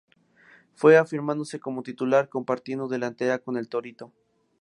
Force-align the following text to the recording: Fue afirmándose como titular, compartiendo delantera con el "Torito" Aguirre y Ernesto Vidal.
Fue 0.73 0.97
afirmándose 0.97 1.59
como 1.59 1.83
titular, 1.83 2.27
compartiendo 2.27 2.87
delantera 2.87 3.37
con 3.37 3.55
el 3.55 3.69
"Torito" 3.69 4.05
Aguirre 4.05 4.13
y 4.15 4.17
Ernesto 4.17 4.31
Vidal. 4.33 4.47